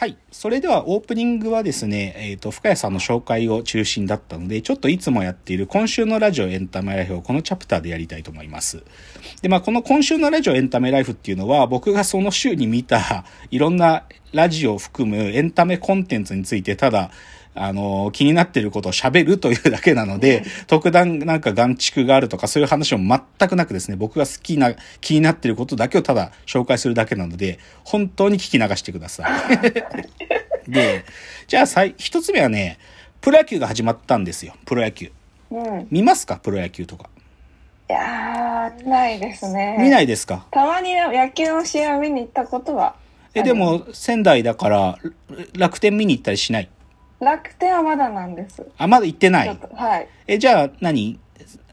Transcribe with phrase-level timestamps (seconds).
[0.00, 0.16] はい。
[0.32, 8.82] それではオープニングはですね、えっ、と、深谷さんの紹介を中心だったので、ちょっといつもやっている今週のラジオエンタメライフをこのチャプターでやりたいと思います。
[9.42, 17.10] で、まあ、この今週のラジオエンタメライフっていうのは、僕がその週に見たいろんなラジオを含むエンタメコンテンツについて、ただ、
[17.54, 29.26] あの、気になってることを喋るというだけなので、特段なんか眼蓄があるとかそういう話も全くなくですね、僕が好きな、気になってることだけをただ紹介するだけなので、本当に聞き流してくださ
[30.66, 30.70] い。
[30.70, 31.04] で、
[31.48, 32.78] じゃあさい、一つ目はね、
[33.20, 35.10] プロ野球が始まったんですよ、プロ野球。
[35.50, 35.80] うん。
[35.80, 37.08] い見ますかプロ野球とか？
[37.88, 39.76] やー、ないですね。
[39.80, 40.46] 見ないですか？
[40.52, 42.94] たまに野球の試合を見に行ったことは。
[43.34, 44.98] え、でも、仙台だから、
[45.56, 46.68] 楽天見に行ったりしない？
[47.20, 48.66] 楽天はまだなんです。
[48.78, 49.58] あ、まだ行ってない？
[49.74, 50.08] はい。
[50.26, 51.20] え、じゃあ何、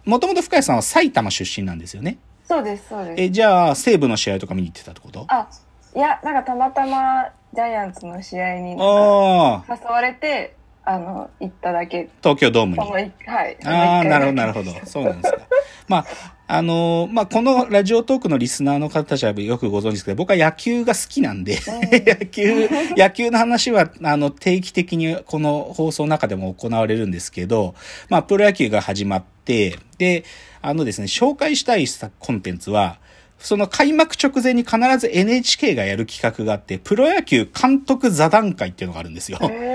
[0.06, 2.18] もともと深谷さんは埼玉出身なんですよね？
[2.44, 3.22] そうです、そうです。
[3.22, 5.26] え、じゃあ、西武の試合とか見に行ってたってこと？
[5.30, 5.48] あ、
[5.96, 9.64] いや、なんかたまたまジャイアンツの試合に誘わ
[10.02, 10.57] れて、
[10.90, 12.08] あの、行っただけ。
[12.24, 13.58] 東京ドームにはい。
[13.66, 14.72] ああ、なるほど、どなるほど。
[14.86, 15.40] そうなんですか。
[15.90, 16.06] まあ、
[16.48, 21.60] あのーまあ、このラジオトークのリスナーの方たちはよくご存知ですけど、僕は野球が好きなんで、
[22.08, 27.76] 野球、野球の話は、あの、定期的にこの放送の中でも行われるんですけど、
[28.08, 30.24] まあ、プロ野球が始まって、で、
[30.62, 31.86] あのですね、紹介したい
[32.20, 33.00] コンテンツは、
[33.40, 39.38] その開幕直前に必ず NHK がやる企画があって、プロ野球監督座談会っていうのがあるんですよ。
[39.42, 39.67] へえそう。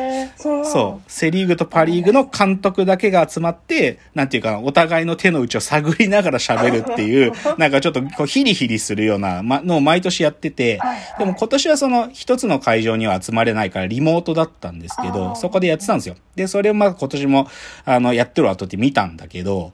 [0.64, 1.10] そう。
[1.10, 10.78] セリーグとパリーグの監督だけが集まって、なんていうかな、お互いの手の内を探りながら喋るっていう、 なんかちょっとこうヒリヒリするような、ま、のを毎年やってて
[11.18, 16.16] でも今年はその一つの会場には集まれないからリモートだったんですけあど、ーそこでやってたんですよ。
[16.34, 17.48] で、それをまあ今年も、
[17.84, 19.72] あの、やってる後って見たんだけど、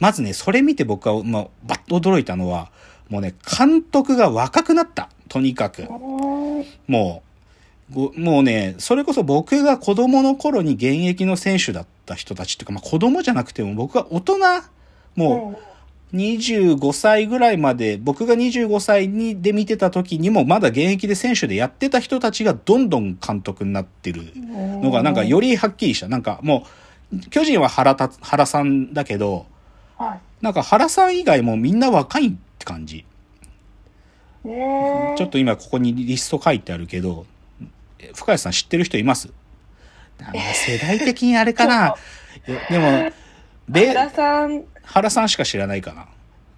[0.00, 2.70] まずね、それ見て僕は、まあ、バッと驚いたのは、
[3.08, 5.10] もうね、監督が若くなった。
[5.28, 5.82] とにかく。
[5.82, 7.29] うんもう、ご
[7.92, 14.38] もうね、それこそ僕が子供の頃に現役の選手だった人たちっていうか、まあ子供じゃなくても僕が大人、
[15.16, 15.58] も
[16.12, 26.08] う25歳ぐらいまで、僕が25歳にで見てた時にもまだ現役で選手でやってた人たちがどんどん監督になってるのがなんかよりはっきりした。
[26.08, 26.66] なんかも
[27.12, 29.46] う、巨人は原た原さんだけど、
[29.98, 30.20] はい。
[30.40, 33.04] なんか原さん以外もみんな若いって感じ。
[34.44, 37.29] えー、ちょっと今ここにリスト書いてあるけど、え
[38.14, 39.30] 深谷さん知ってる人います？
[40.54, 41.94] 世代的にあれかな。
[42.70, 43.10] でも、
[43.68, 46.06] ベ原さん、原さんしか知らないかな。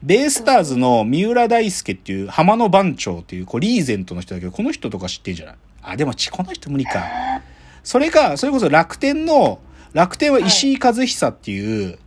[0.02, 5.56] ベイスターズの三浦大輔っていう浜野番長っていうこうリーゼントの人だけど、この人とか知ってんじゃない？
[5.82, 7.04] あ、でもち、この人無理か。
[7.84, 9.60] それが、それこそ楽天の、
[9.92, 11.98] 楽天は石井和久っていう、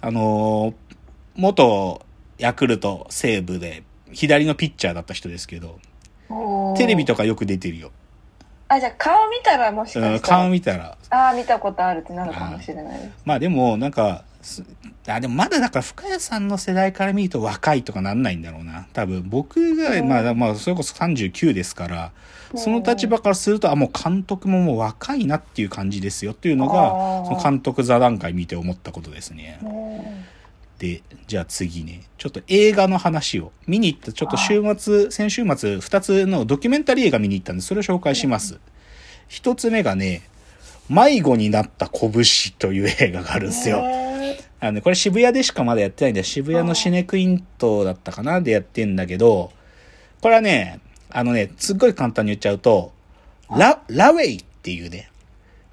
[0.00, 0.74] あのー
[1.40, 2.04] 元
[2.38, 5.78] ヤクルト西部で左のピッチャーだった人ですけど、
[6.76, 7.92] テレビとかよく出てるよ。
[8.68, 10.96] あ、じゃあ顔見たらもしかうん、したら、顔見たら。
[11.10, 13.10] ああ、見たことあるってなるかもしれないです。
[13.24, 14.62] まあでも、なんか、す
[15.06, 18.86] あ、でもまだだから深谷さんの世代から見ると若いとかなんないんだろうな。
[18.92, 22.12] 多分僕が、うんまあまあ、それこそ39ですから、
[22.54, 29.60] その立場からすると、あ、もう監督ももう若いなっていう感じですよっていうのが、その監督座談会見て思ったことですね。
[30.80, 33.52] うんで、じゃあ次ね、ちょっと映画の話を。
[33.66, 38.60] 見に行った、ちょっと週末、先週末、二つのドキュメンタリー映画見に行ったんで、それを紹介します。
[39.26, 40.22] 一つ目がね、
[40.88, 42.12] 迷子になった拳
[42.58, 43.78] という映画があるんですよ。
[43.78, 49.52] へあのね、これ渋谷でしかまだやってないんで、渋谷のシネクイントだったかなでやってんだけど、
[50.20, 50.80] これはね、
[51.10, 52.92] あのね、すっごい簡単に言っちゃうと、
[53.50, 55.10] ラ、ラウェイっていうね、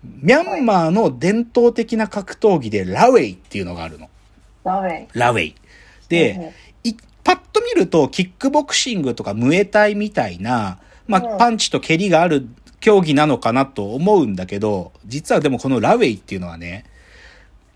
[0.04, 4.10] ミャンマーの伝統的な格闘技でラウェイっていうのがあるの。
[4.66, 5.08] ーラウェイ。
[5.14, 5.50] ラウェイ。
[5.50, 5.56] うん
[6.08, 6.54] で、
[6.84, 6.94] い
[7.24, 10.78] パッと見ると、キックボクシングとかムエタイみたいな、
[11.08, 12.48] まあ、うんパンチと蹴りがある
[12.80, 16.86] 競技なのかなと思うんだけど、実はでもこのラウェイっていうのはね、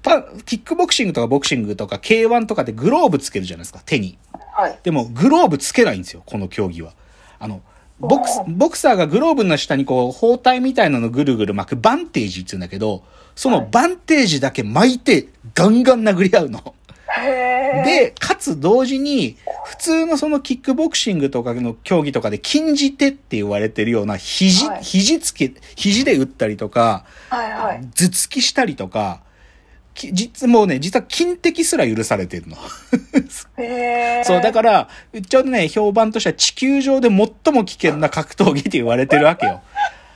[0.03, 4.17] パキックボクシングとかボクシングとか K1 とかでグローブつけるじゃないですか、手に。
[4.53, 4.79] はい。
[4.83, 6.94] でも、グローブつけないんですよ、この競技は。
[7.39, 7.61] あの、
[8.00, 13.03] ボクスボクサーがグローブの下にこう、包帯みたいなのぐるぐる巻くバンテージって言うんだけど、
[13.35, 16.75] そのバンテージだけ巻いて、ガンガン殴り合うの。
[17.86, 27.81] で、かつ同時に、普通のそのキックボクシングとかの競技とかで禁じ手って言われてるような肘、はい肘つけ、肘で打ったりとか、はいはい。
[27.94, 29.21] 頭突きしたりとか、
[29.94, 32.57] き実、もうね、実は金的すら許されてるの。
[34.24, 34.89] そう、だから、
[35.27, 39.62] ちょうどね、評判としては地球上で最も危険な格闘技って言われてるわけよ。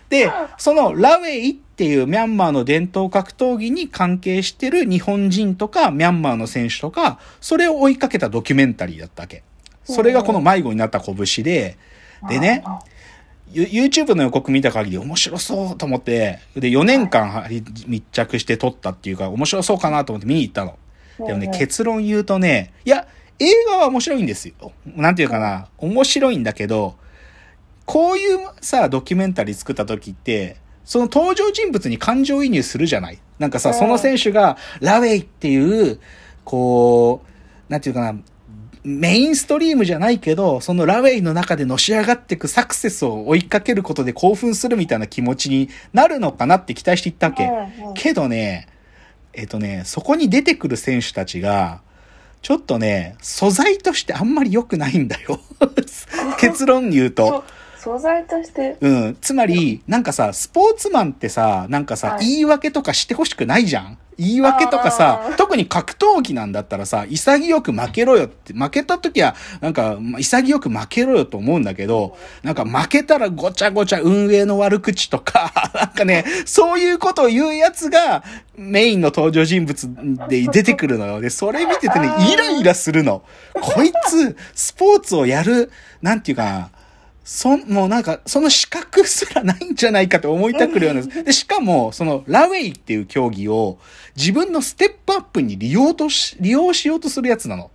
[0.09, 9.43] で、そのラウェイっていうミャンマーの伝統格闘技に関係してる日本人とかミャンマーの選手とか、それを追いかけたドキュメンタリーだったわけ。
[9.83, 11.77] それがこの迷子になった拳で、
[12.29, 12.63] でね、
[13.51, 17.47] ユ YouTube の予告見た限り面白そうと思って、で、4年間は
[17.87, 20.77] 密着して撮ったっていうか、面白そうかなと思って見に行ったの。
[21.19, 23.07] でもね、結論言うとね、いや、
[23.39, 24.71] 映画は面白いんですよ。
[24.85, 26.95] なんていうかな、面白いんだけど、
[27.85, 35.99] こういうさ、ドキュメンタリー作った時って、その登場人物に感情移入するじゃないなんかさ、うんその選手が、ラウェイっていう、
[36.43, 37.21] こ
[37.69, 38.19] う、なんていうかな、
[38.83, 47.49] メインストリームじゃないけど、そのラウェイの中でのし上がっていくサクセスを追いかけることで興奮するみたいな気持ちになるのかなって期待していったわけ。
[47.95, 48.67] けどね、
[49.33, 51.81] えっとね、そこに出てくる選手たちが、
[52.41, 55.39] ちょっとね、素材としてあんまり良くないんだよ。
[56.39, 57.45] 結論言うと。
[57.83, 59.17] そ素材としてうん。
[59.19, 78.23] つまり、なんかさ、スポーツマンってさ、なんかさ、はい言い訳とかしてほしくないじゃん言い訳とかさ特に格闘技なんだったらさ、潔く負けろよって、負けた時は、なんか、ま潔く負けろよと思うんだけど、なんか負けたらごちゃごちゃ運営の悪口とか、 なんかね、そういうことを言うやつが、
[78.55, 79.89] メインの登場人物
[80.29, 81.21] で出てくるのよ。
[81.21, 83.23] で、それ見ててねイライラするの。
[83.59, 85.71] こいつ、スポーツをやる、
[86.01, 86.69] なんていうかな、
[87.23, 91.23] そん、もうなんか、その資格すらないんじゃないかと思いたくるような。
[91.23, 93.77] で、しかも、その、ラウェイっていう競技を、
[94.17, 97.71] 自分のステップアップに利用とし、利用しようとするやつなの。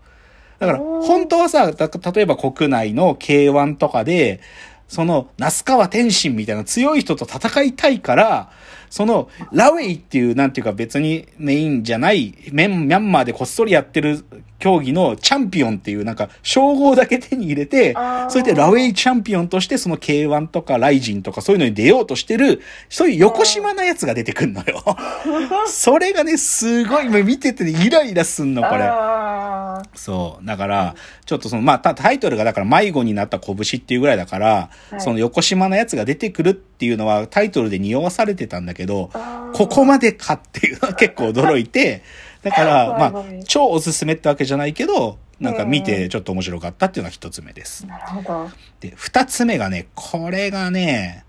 [0.59, 4.41] だから、本当はさ、た例えば国内の K1 とかで、
[4.87, 8.51] その、那須川天心みたいな強い人と戦いたいから、
[8.91, 14.25] その、ラウェイっていう、なんていうか別にメインじゃない、メンミャンマーでこっそりやってる
[14.59, 17.95] 競技のチャンピオンっていう、なんか、称号だけ手に入れて
[18.29, 24.83] それでラウェイチャンピオンとしてその K1 とかライジンとかそういうのに出ようとしてる、そういう横島なやつが出てくんのよ。
[25.67, 28.83] それがね、すごい、見ててね、イライラすんの、これ。
[28.85, 30.47] あそう。
[30.47, 30.95] だから、
[31.25, 39.11] ちょっとその、まあ、たタイトルがだから迷子になった拳っていうぐらいだから、はいその横島なやつが出てくるっていうのはタイトルで匂わされてたんだけど、
[39.55, 42.03] ここまでかっていうのは 結構驚いて、
[42.43, 45.85] だから、まあ超おすすめってわけじゃないけど、なんか見うん。
[45.85, 47.85] てちょっと面白かったっていうのが一つ目です。
[47.85, 47.89] ー。
[47.89, 48.51] なるほど。
[48.81, 51.25] で、二つ目がね、これがね、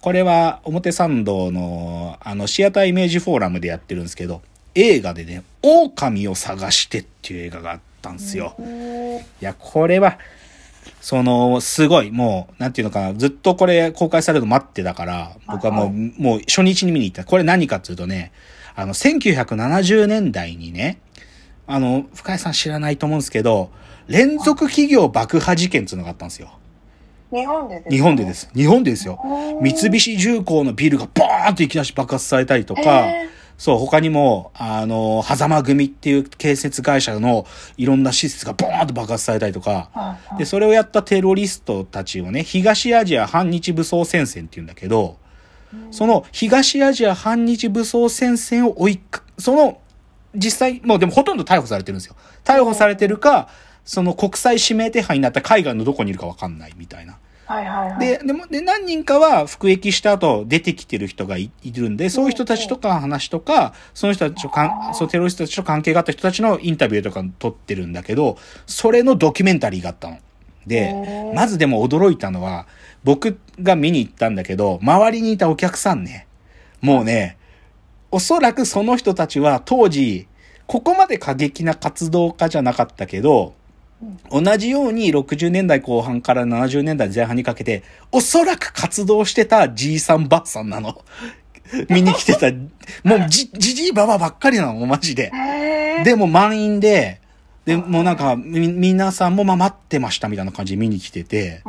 [0.00, 4.42] これは表参道の、あの、シアターイメージフォーラムでやってるんですけど、
[4.74, 8.54] 映画でね、狼を探してっていう映画があったんですよ。
[8.58, 9.16] うん。
[9.16, 10.18] いや、これは、
[11.00, 17.24] その、すごい、もう、なんていうのかな、ずっとこれ公開されるの待ってたから、僕はもう、はもう初日に見に行った。
[17.24, 18.32] これ何かっていうとね、
[18.74, 20.98] あの、1970年代にね、
[21.66, 23.70] あの、深井さん知らないと思うんですけど、
[24.08, 26.50] 連続企業爆破事件っていうのがあったんですよ。
[27.32, 27.90] 日本でですか？
[27.90, 28.50] 日本でです。
[28.54, 29.20] 日本でですよ。
[29.60, 33.28] 三菱重工のビルがボーンといきなし爆発されたりとか、へ
[33.58, 45.16] そう、他にも、あの、狭間組っていう建設会社のいろんな施設がボーンと爆発されたりとか、で、それをやったテロリストたちをね、東アジア反日武装戦線って言うんだけど、
[45.90, 49.78] その東アジア反日武装戦線を追いか、その、
[50.34, 52.16] 実際、もうでもほとんど逮捕されてるんですよ。
[52.44, 53.48] 逮捕されてるか、
[53.86, 57.18] その国際指名手配になった海外のどこにいるかわかんないみたいな。
[57.46, 57.98] はいはいはい。
[58.00, 70.18] で、でも、で、何人かは服役した後出てきてる人がいいるんで、そういう人たちとか話とか、その人たちとかん、そのテロリストたちと関係があった人たちのインタビューとか撮ってるんだけど、それのドキュメンタリーがあったの。
[70.66, 72.66] でまずでも驚いたのは、
[73.04, 76.26] 僕が見に行ったんだけど、周りにいたお客さんね、
[76.80, 77.38] もうね、
[78.10, 80.26] おそらくその人たちは当時、
[80.66, 83.54] ここまで過激な活動家じゃなかったけど、
[84.30, 91.02] 同じように60年代後半から70年代前半にかけて、おそらく活動してたじいさんばあさんなの。
[91.88, 92.52] 見に来てた、
[93.02, 95.32] もうじ、じじいばばばっかりなの、マジで。
[96.04, 97.20] でも満員で、
[97.64, 101.62] で、もうなんか、み、皆さんもまあ待ってましたみたいな感じで見に来てて、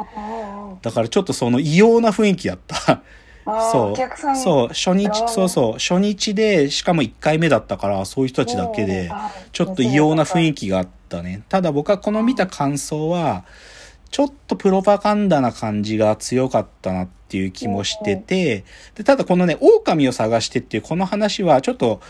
[0.84, 3.01] だからちょっとその異様な雰囲気だった。
[3.72, 4.36] そう。
[4.36, 9.12] そう、初日そうそう、初日で、しかも1回目だったから、そういう人たちだけで
[9.51, 11.44] ちょっと異様な雰囲気気があったね。
[11.50, 13.46] ただ僕はこの見た感想は、
[14.12, 18.63] ちょっとプロパガンダな感じが強かったなっていう気もしてて、
[18.96, 22.01] で、ただこのね、狼を探してっていうこの話は、ちょっと、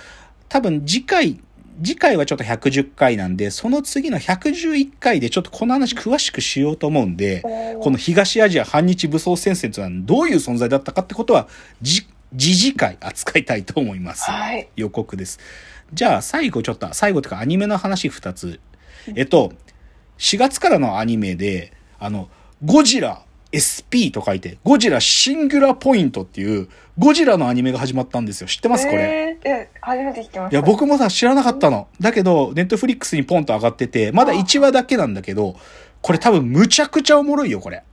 [0.50, 1.39] 多分次回、
[1.84, 7.41] 次回はちょっと110回なんで、その次の111回でちょっとこの話詳しくしようと思うんで、
[7.81, 11.48] この東アジア反日武装戦線というのはどういう存在だったかってことは、
[11.81, 14.29] じ、次次回扱いたいと思います。
[14.29, 15.39] はい予告です。
[15.93, 18.60] じゃあ最後ちょっと、最後というかアニメの話2つ。
[19.15, 19.53] えっと、
[20.17, 22.29] 4月からのアニメで、あの、
[22.65, 23.22] ゴジラ
[23.53, 28.47] SP と書いて、ゴジラシングラポイントっていう、ゴジラのアニメが始まったんですよ。
[28.47, 28.85] 知ってます？
[28.89, 29.37] これ。
[29.43, 31.87] えーえ初めて聞きましたいや、僕もさ、知らなかったの。
[32.01, 35.55] だけど、ネットフリックスにポンと上がってて、まだ1話だけなんだけど、
[36.01, 37.83] これ多分むちゃくちゃおもろいよ、これ。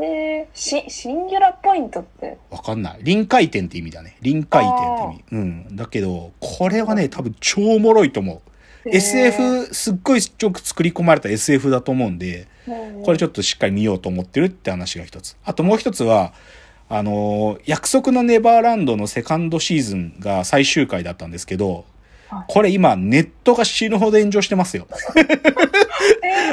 [0.00, 2.36] ー、し、シンギュラポイントって？
[2.50, 2.98] わかんない。
[3.02, 4.16] 臨界点って意味だね。
[4.20, 5.24] 臨界点って意味。
[5.32, 5.38] う
[5.72, 5.76] ん。
[5.76, 8.40] だけど、これはね、多分超おもろいと思う。
[8.84, 12.46] SF、すっごいよく作り込まれた SF だと思うんで、
[13.04, 15.36] これちょっとしっかり見ようと思ってるって話が一つ。
[15.44, 16.32] あともう一つは、
[16.88, 21.84] あのー約束のネバーランドのセカンドシーズンが最終回だったんですけど
[22.28, 24.86] はい、これ今ネットが死ぬほど炎上してますよ。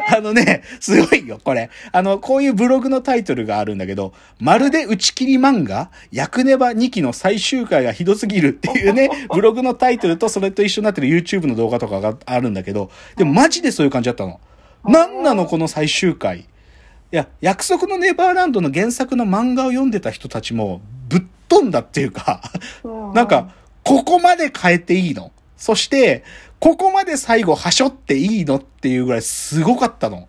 [0.07, 1.69] あのね、すごいよ、これ。
[1.91, 14.39] あの、こういうブログのタイトルがあるんだけど、まるで打ち切り漫画、ヤクネバ2期の最終回がひどすぎるっていうね、 ブログのタイトルとそれと一緒になってる YouTube の動画とかがあるんだけど、でもマジでそういう感じだったの。
[14.85, 16.39] なんなのこの最終回。
[16.39, 16.45] い
[17.11, 22.41] や、約束のネバーランドの原作の漫画を読んでた人たちも、ぶっ飛んだっていうか、
[23.13, 23.49] なんか、
[23.83, 25.31] ここまで変えていいの？
[25.57, 26.23] そして、
[26.59, 30.27] ここまで最後、はしょっていいのっていうぐらいすごかったの。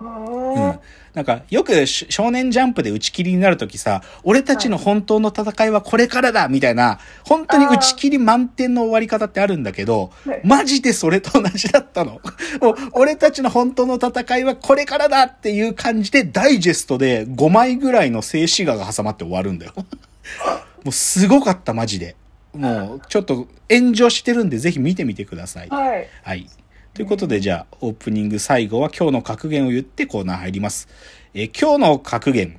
[0.00, 0.54] うん。
[0.54, 0.80] うん。
[1.14, 12.20] なんか、よくし少年ジャンプで打ち切りになるときさ、俺たちの本当の戦いはこれからだみたいな、本当に打ち切り満点の終わり方ってあるんだけどはい、マジでそれと同じだったの。
[12.62, 19.72] もう、俺たちの本当の戦いはこれからだっていう感じで、ダイジェストで5枚ぐらいの静止画が挟まって終わるんだよ。
[20.84, 22.14] もうすごかった、マジで。
[22.54, 25.68] もう、ちょっと炎上してるんで、ぜひ見てみてください。
[25.68, 26.08] はい。
[26.22, 26.46] はい。
[26.94, 30.88] ということで、じゃあ、オープニング最後は今日の格言を言ってコーナー入ります。
[31.34, 32.58] えー今日の格言。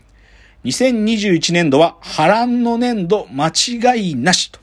[0.64, 4.60] 2021年度は波乱の年度間違いなしと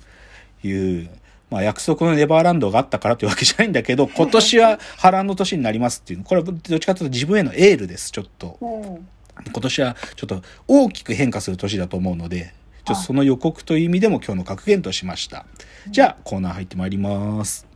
[0.67, 1.11] いう、
[1.51, 8.57] まあ約束のネバーランドがあったからというわけじゃないんだけど、 今年は波乱の年になりますっていう、これはどっちかというと自分へのエールです、ちょっと。
[8.61, 9.09] うん。
[9.45, 12.55] 今年はちょっと大きく変化する年だと思うので、
[12.89, 15.45] ちょっとその予告という意味でも今日の格言としました。
[15.91, 17.68] じゃあ、コーナー入ってまいります。